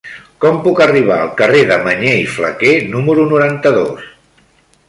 [0.45, 4.09] Com puc arribar al carrer de Mañé i Flaquer número noranta-dos?